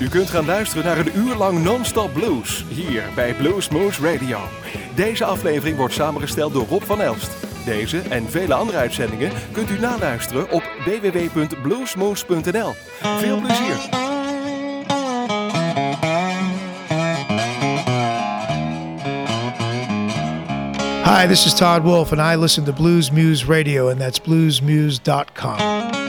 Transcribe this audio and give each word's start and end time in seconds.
U 0.00 0.08
kunt 0.08 0.30
gaan 0.30 0.44
luisteren 0.44 0.84
naar 0.84 0.98
een 0.98 1.16
uur 1.16 1.34
lang 1.34 1.62
non-stop 1.62 2.12
blues 2.12 2.64
hier 2.68 3.02
bij 3.14 3.34
Blues 3.34 3.68
Moose 3.68 4.12
Radio. 4.12 4.38
Deze 4.94 5.24
aflevering 5.24 5.76
wordt 5.76 5.94
samengesteld 5.94 6.52
door 6.52 6.66
Rob 6.66 6.82
van 6.82 7.00
Elst. 7.00 7.30
Deze 7.64 7.98
en 7.98 8.30
vele 8.30 8.54
andere 8.54 8.78
uitzendingen 8.78 9.32
kunt 9.52 9.70
u 9.70 9.78
naluisteren 9.78 10.50
op 10.50 10.62
www.bluesmoose.nl. 10.84 12.74
Veel 13.18 13.40
plezier! 13.40 13.76
Hi, 21.04 21.26
this 21.26 21.46
is 21.46 21.54
Todd 21.54 21.82
Wolf, 21.82 22.12
and 22.12 22.20
I 22.20 22.40
listen 22.40 22.64
to 22.64 22.72
Blues 22.72 23.10
Muse 23.10 23.46
Radio, 23.46 23.88
and 23.88 23.98
that's 23.98 24.20
bluesmuse.com. 24.20 25.99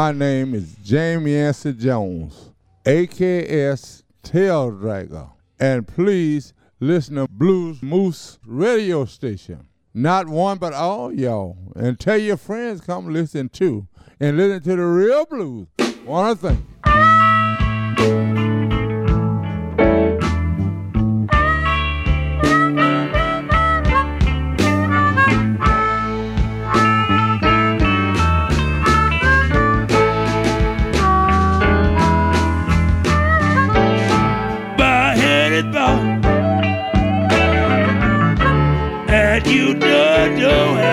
My 0.00 0.12
name 0.12 0.54
is 0.54 0.76
James 0.82 1.28
Yancy 1.28 1.74
Jones, 1.74 2.52
AKS 2.86 4.02
Tail 4.22 4.72
Dragger. 4.72 5.30
And 5.58 5.86
please 5.86 6.54
listen 6.80 7.16
to 7.16 7.28
Blues 7.28 7.82
Moose 7.82 8.38
Radio 8.46 9.04
Station. 9.04 9.66
Not 9.92 10.26
one, 10.26 10.56
but 10.56 10.72
all 10.72 11.12
y'all. 11.12 11.58
And 11.76 12.00
tell 12.00 12.16
your 12.16 12.38
friends 12.38 12.80
come 12.80 13.12
listen 13.12 13.50
too. 13.50 13.88
And 14.18 14.38
listen 14.38 14.62
to 14.62 14.76
the 14.76 14.86
real 14.86 15.26
blues. 15.26 15.66
One 16.06 16.34
thing. 16.34 16.66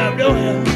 of 0.07 0.19
your 0.19 0.35
help. 0.35 0.66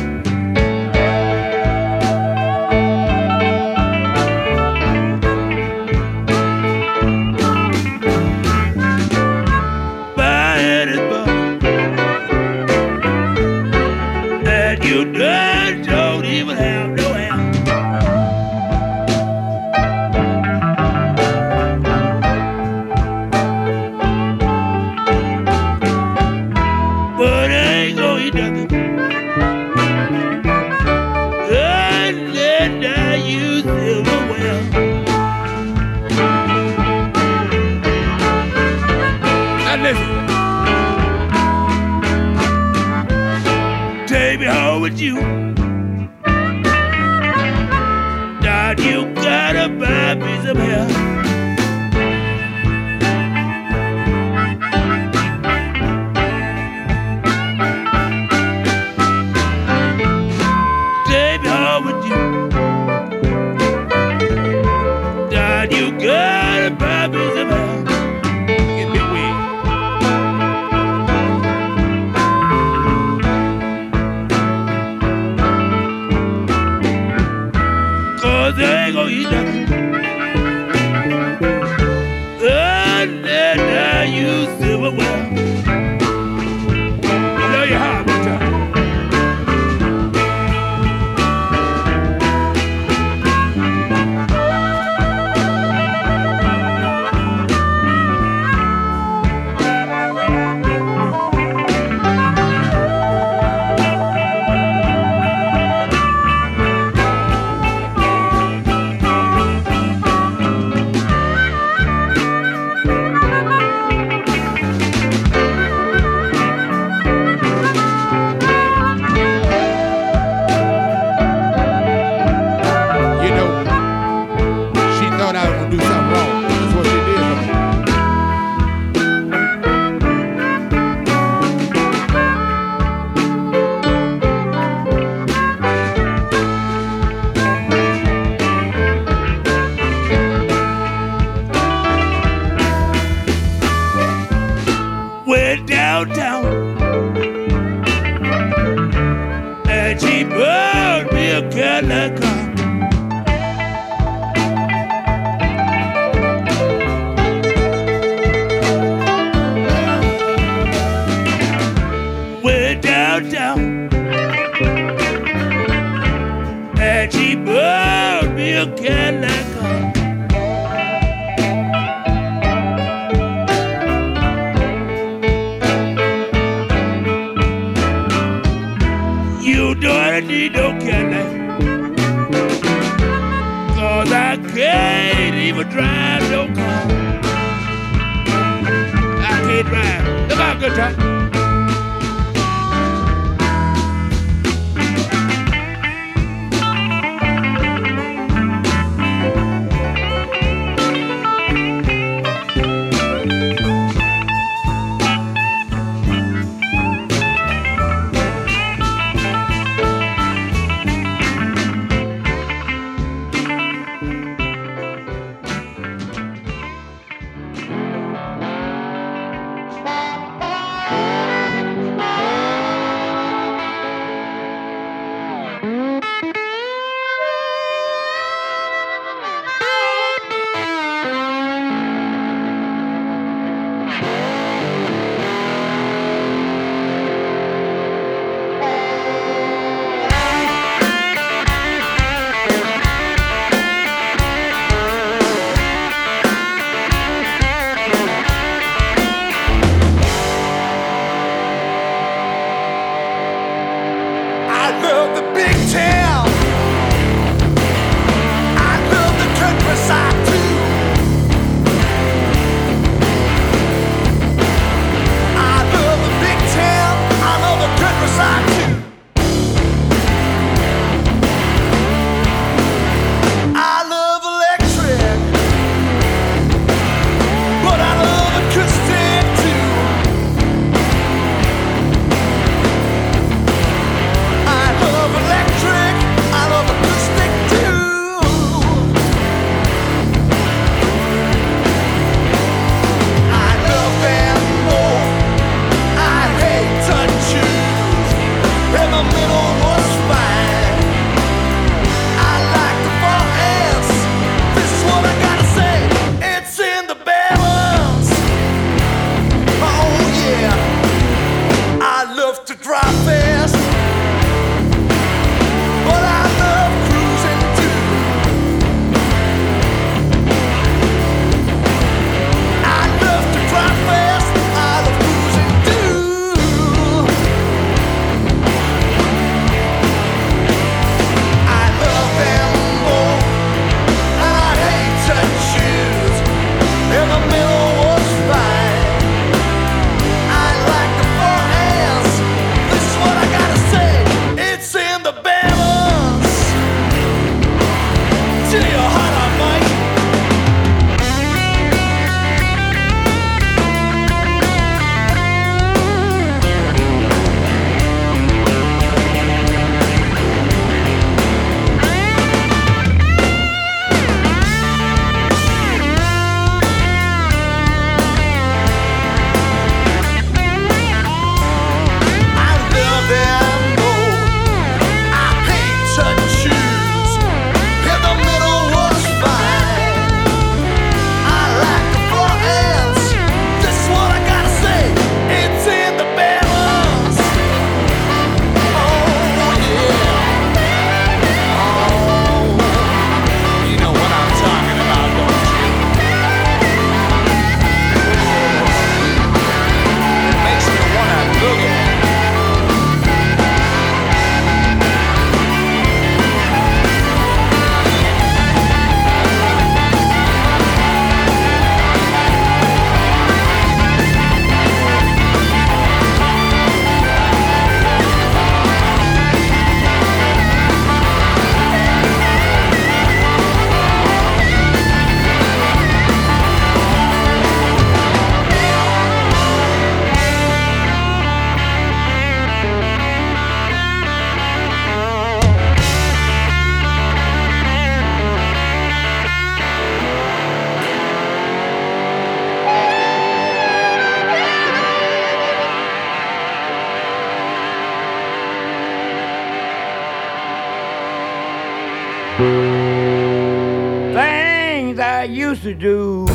To 455.62 455.76
do. 455.76 456.31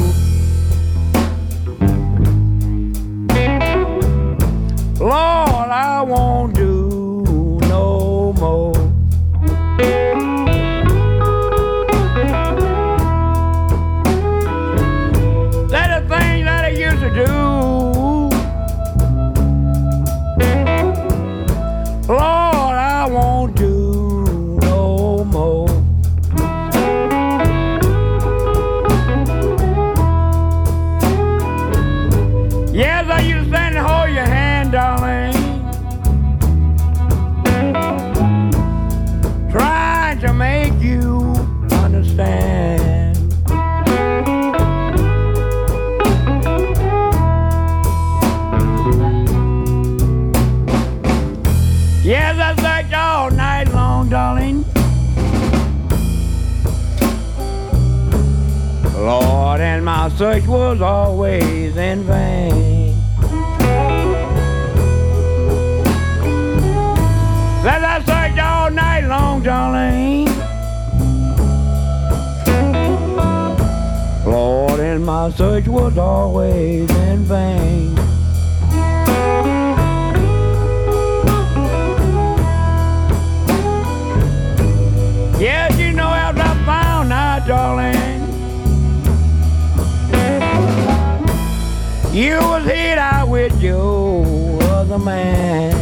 Man. 95.06 95.72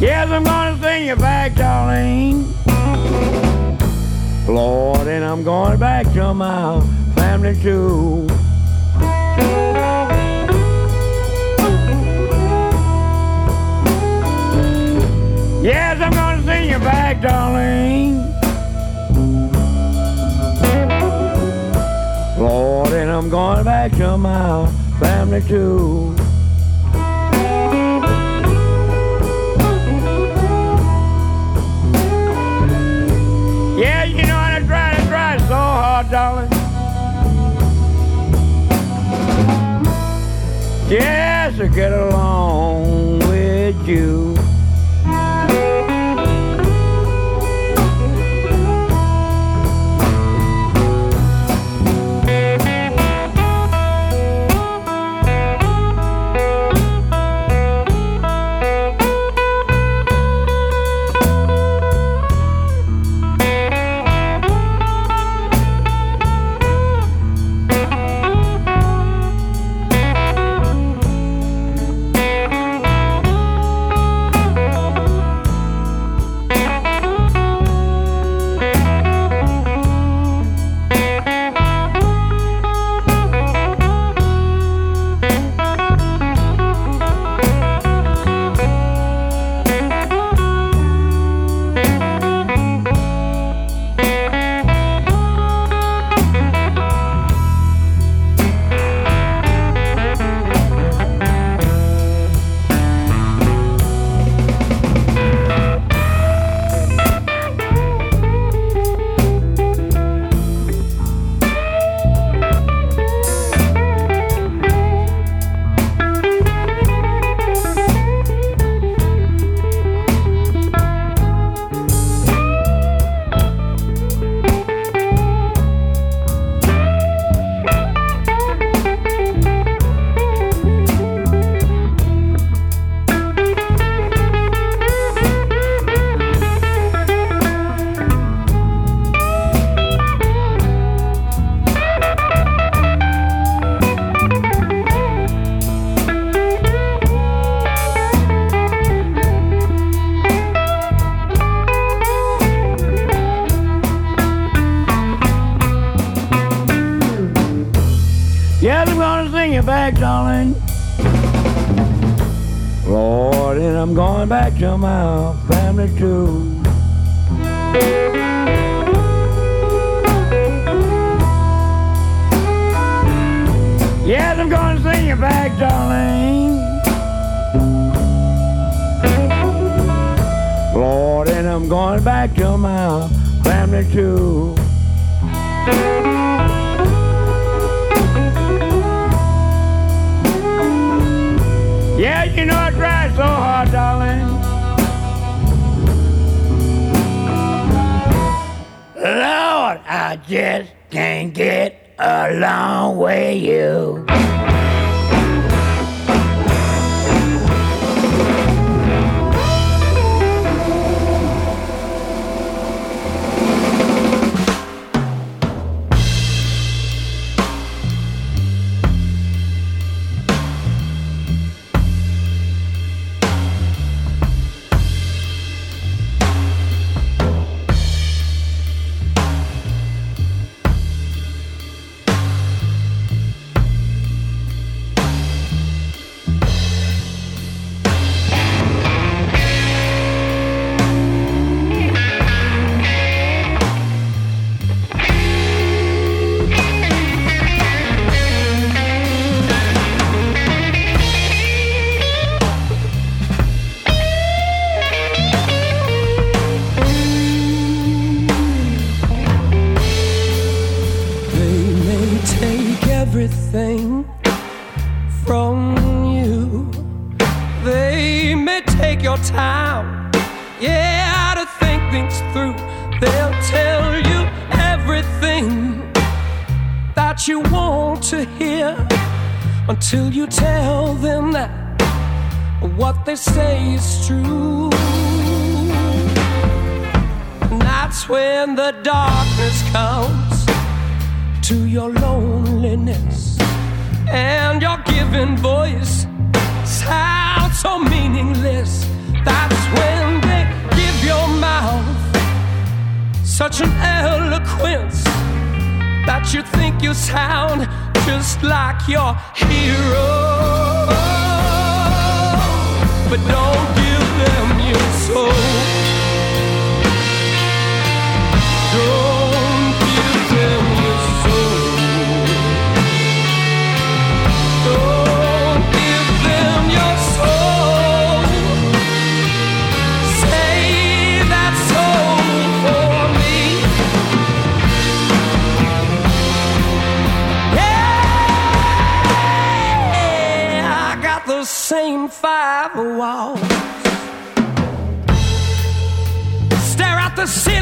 Yes, 0.00 0.28
I'm 0.28 0.42
gonna 0.42 0.76
sing 0.82 1.06
you 1.06 1.14
back, 1.14 1.54
darling. 1.54 2.52
Lord, 4.48 5.06
and 5.06 5.24
I'm 5.24 5.44
going 5.44 5.78
back 5.78 6.12
to 6.14 6.34
my 6.34 6.80
family 7.14 7.54
too. 7.62 8.26
Yes, 15.62 16.00
I'm 16.00 16.12
gonna 16.12 16.42
sing 16.44 16.70
you 16.70 16.78
back, 16.80 17.22
darling. 17.22 17.99
I'm 23.20 23.28
going 23.28 23.64
back 23.64 23.92
to 23.98 24.16
my 24.16 24.66
family 24.98 25.42
too. 25.42 26.14
Yeah, 33.78 34.04
you 34.04 34.26
know, 34.26 34.38
I 34.38 34.62
tried 34.66 34.94
and 34.94 35.08
tried 35.10 35.40
so 35.40 35.54
hard, 35.54 36.10
darling. 36.10 36.48
Just 40.88 41.58
to 41.58 41.68
get 41.68 41.92
along 41.92 43.18
with 43.28 43.86
you. 43.86 44.39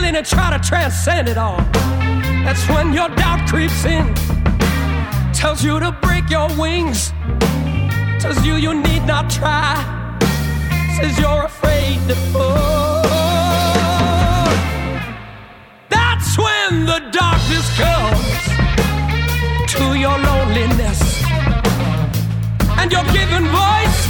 in 0.09 0.17
and 0.17 0.27
try 0.27 0.57
to 0.57 0.59
transcend 0.67 1.29
it 1.29 1.37
all. 1.37 1.61
That's 2.45 2.67
when 2.71 2.95
your 2.95 3.09
doubt 3.11 3.47
creeps 3.47 3.85
in, 3.85 4.15
tells 5.35 5.63
you 5.63 5.79
to 5.81 5.93
break 6.01 6.31
your 6.31 6.49
wings, 6.57 7.13
tells 8.19 8.43
you 8.45 8.55
you 8.55 8.73
need 8.75 9.05
not 9.05 9.29
try, 9.29 9.75
says 10.97 11.19
you're 11.19 11.45
afraid 11.45 11.99
to 12.09 12.15
fall. 12.33 13.03
That's 15.91 16.39
when 16.39 16.87
the 16.87 17.01
darkness 17.13 17.67
comes 17.83 18.41
to 19.75 19.85
your 20.05 20.17
loneliness, 20.31 21.01
and 22.79 22.91
you're 22.91 23.11
given 23.13 23.45
voice 23.49 24.08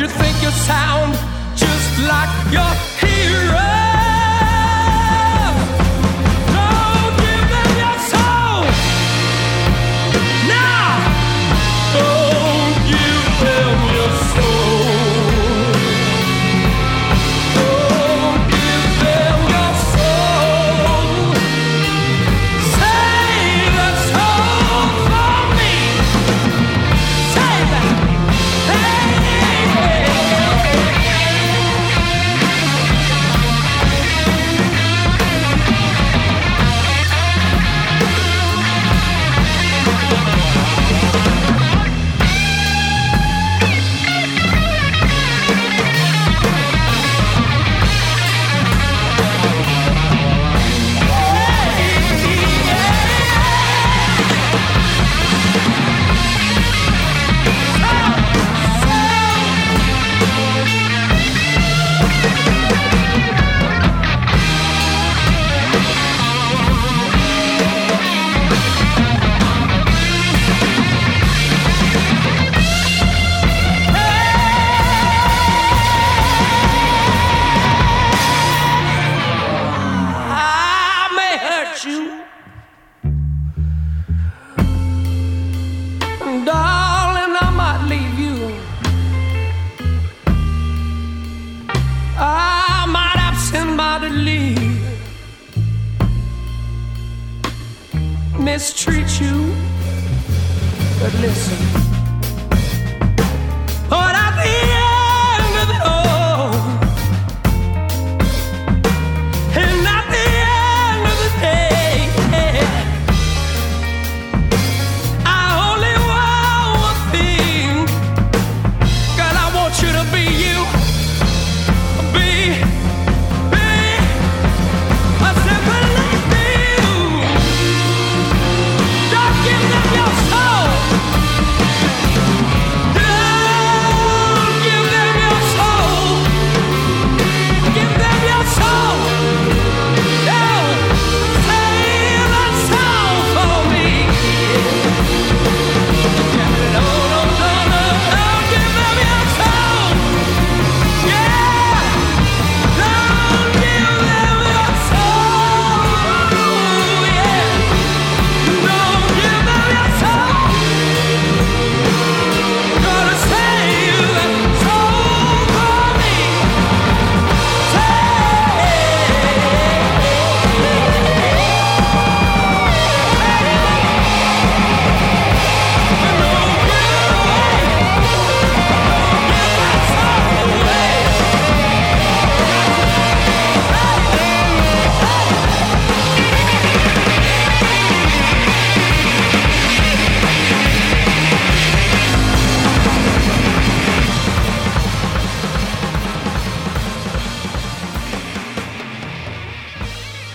you 0.00 0.08
think 0.08 0.42
you 0.42 0.50
sound 0.50 1.14
just 1.54 1.98
like 2.00 2.52
your 2.52 2.72
hero. 2.98 3.83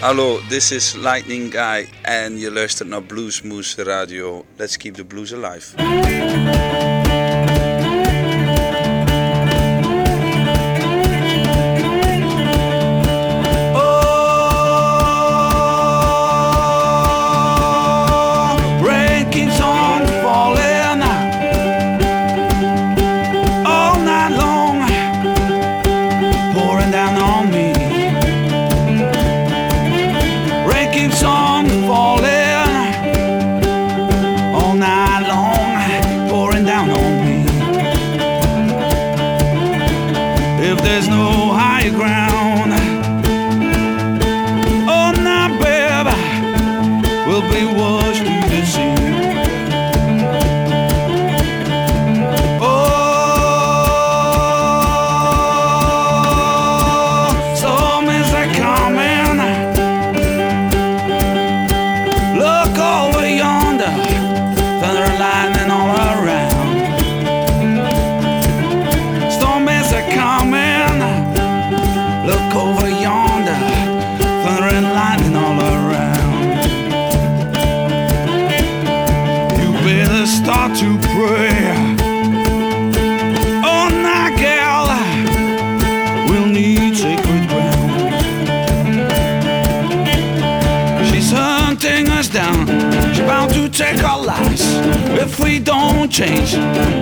Hallo, 0.09 0.39
this 0.49 0.71
is 0.71 0.95
Lightning 0.95 1.51
Guy 1.51 1.87
en 2.01 2.37
je 2.37 2.51
luistert 2.51 2.89
naar 2.89 3.03
Bluesmoose 3.03 3.83
Radio. 3.83 4.45
Let's 4.55 4.77
keep 4.77 4.95
the 4.95 5.05
blues 5.05 5.33
alive. 5.33 5.75
change. 96.09 96.98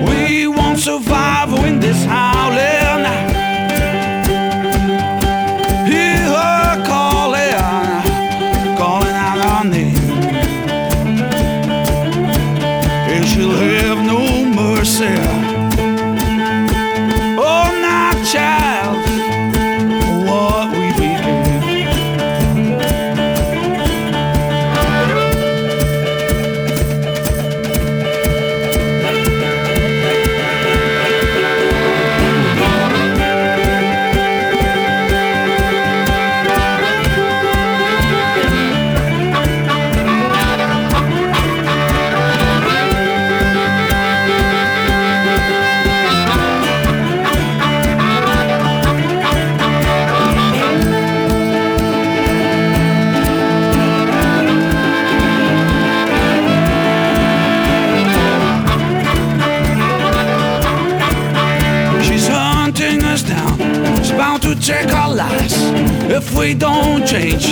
we 66.48 66.54
don't 66.54 67.06
change, 67.06 67.46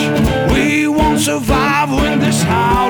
we 0.53 0.87
won't 0.87 1.19
survive 1.19 1.89
in 2.13 2.19
this 2.19 2.41
house. 2.43 2.84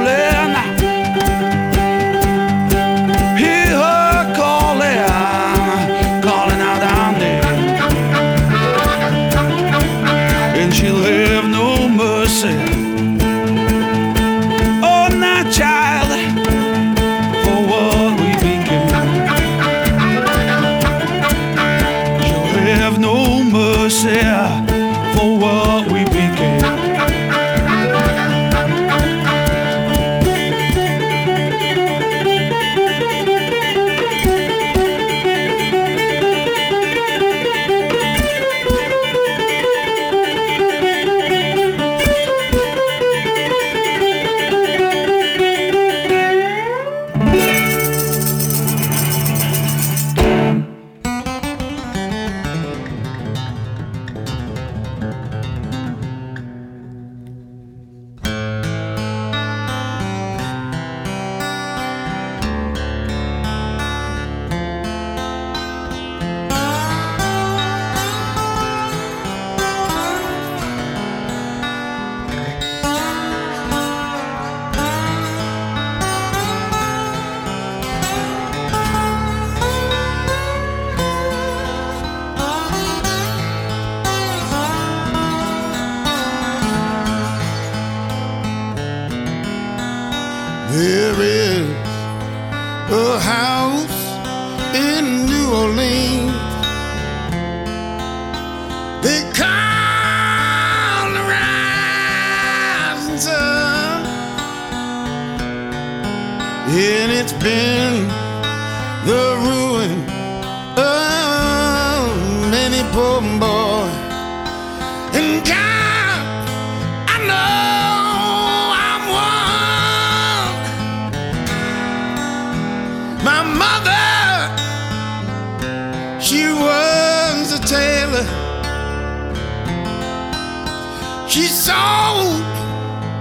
Sold 131.65 132.41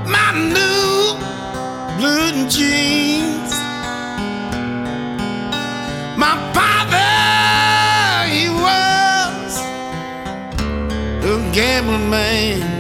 my 0.04 0.32
new 0.36 1.16
blue 1.96 2.46
jeans. 2.50 3.52
My 6.18 6.36
father, 6.52 8.28
he 8.28 8.50
was 8.50 9.60
a 11.24 11.52
gambling 11.54 12.10
man. 12.10 12.73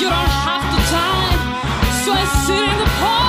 You 0.00 0.08
don't 0.08 0.32
have 0.46 0.64
the 0.74 0.80
time, 0.90 1.40
so 2.04 2.12
I 2.12 2.24
sit 2.44 2.56
in 2.56 2.78
the 2.78 2.90
park. 2.98 3.27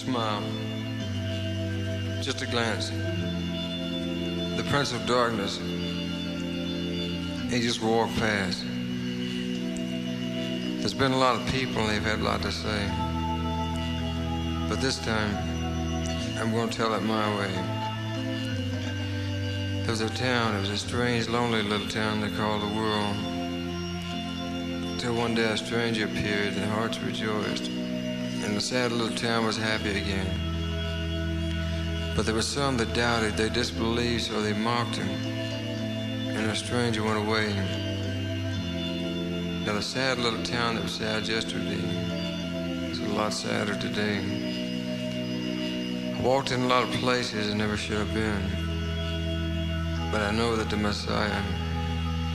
Smile. 0.00 0.42
Just 2.22 2.40
a 2.40 2.46
glance. 2.46 2.88
The 4.56 4.64
Prince 4.70 4.92
of 4.92 5.04
Darkness. 5.04 5.58
He 7.50 7.60
just 7.60 7.82
walked 7.82 8.16
past. 8.16 8.64
There's 10.78 10.94
been 10.94 11.12
a 11.12 11.18
lot 11.18 11.36
of 11.36 11.46
people 11.48 11.82
and 11.82 11.90
they've 11.90 12.02
had 12.02 12.20
a 12.20 12.22
lot 12.22 12.40
to 12.42 12.50
say. 12.50 12.88
But 14.70 14.80
this 14.80 14.98
time, 14.98 15.36
I'm 16.38 16.50
going 16.50 16.70
to 16.70 16.76
tell 16.76 16.94
it 16.94 17.02
my 17.02 17.28
way. 17.38 17.52
There 19.82 19.90
was 19.90 20.00
a 20.00 20.08
town, 20.08 20.56
it 20.56 20.60
was 20.60 20.70
a 20.70 20.78
strange, 20.78 21.28
lonely 21.28 21.62
little 21.62 21.88
town 21.88 22.22
they 22.22 22.30
called 22.30 22.62
the 22.62 22.74
world. 22.74 23.16
Till 24.98 25.14
one 25.14 25.34
day 25.34 25.50
a 25.52 25.58
stranger 25.58 26.06
appeared 26.06 26.54
and 26.54 26.70
hearts 26.70 26.98
rejoiced. 27.00 27.79
The 28.60 28.66
sad 28.66 28.92
little 28.92 29.16
town 29.16 29.46
was 29.46 29.56
happy 29.56 29.96
again. 29.96 30.28
But 32.14 32.26
there 32.26 32.34
were 32.34 32.42
some 32.42 32.76
that 32.76 32.92
doubted, 32.92 33.38
they 33.38 33.48
disbelieved, 33.48 34.24
so 34.24 34.42
they 34.42 34.52
mocked 34.52 34.96
him. 34.96 35.08
And 35.08 36.50
a 36.50 36.54
stranger 36.54 37.02
went 37.02 37.26
away. 37.26 37.54
Now 39.64 39.72
the 39.72 39.80
sad 39.80 40.18
little 40.18 40.42
town 40.42 40.74
that 40.74 40.82
was 40.82 40.92
sad 40.92 41.26
yesterday 41.26 41.80
is 42.90 42.98
a 43.00 43.08
lot 43.08 43.32
sadder 43.32 43.76
today. 43.76 44.18
I 46.14 46.20
walked 46.20 46.52
in 46.52 46.60
a 46.60 46.66
lot 46.66 46.82
of 46.82 46.90
places 46.96 47.50
I 47.50 47.54
never 47.56 47.78
should 47.78 47.96
have 47.96 48.12
been. 48.12 48.42
But 50.12 50.20
I 50.20 50.32
know 50.32 50.54
that 50.56 50.68
the 50.68 50.76
Messiah, 50.76 51.42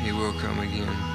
he 0.02 0.12
will 0.12 0.34
come 0.34 0.58
again. 0.58 1.15